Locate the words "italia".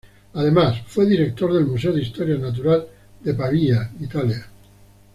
3.99-4.43